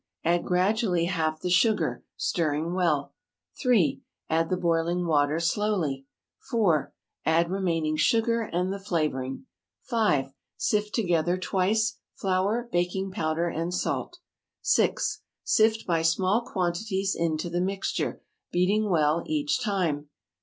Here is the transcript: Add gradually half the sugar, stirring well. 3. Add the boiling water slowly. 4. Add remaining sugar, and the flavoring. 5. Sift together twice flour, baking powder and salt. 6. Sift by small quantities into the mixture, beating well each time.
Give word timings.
Add 0.25 0.45
gradually 0.45 1.05
half 1.05 1.41
the 1.41 1.51
sugar, 1.51 2.03
stirring 2.17 2.73
well. 2.73 3.13
3. 3.61 4.01
Add 4.31 4.49
the 4.49 4.57
boiling 4.57 5.05
water 5.05 5.39
slowly. 5.39 6.07
4. 6.49 6.91
Add 7.23 7.51
remaining 7.51 7.97
sugar, 7.97 8.41
and 8.41 8.73
the 8.73 8.79
flavoring. 8.79 9.45
5. 9.83 10.33
Sift 10.57 10.95
together 10.95 11.37
twice 11.37 11.99
flour, 12.15 12.67
baking 12.71 13.11
powder 13.11 13.47
and 13.47 13.71
salt. 13.75 14.17
6. 14.63 15.21
Sift 15.43 15.85
by 15.85 16.01
small 16.01 16.41
quantities 16.47 17.13
into 17.15 17.47
the 17.47 17.61
mixture, 17.61 18.23
beating 18.51 18.89
well 18.89 19.21
each 19.27 19.61
time. 19.63 20.09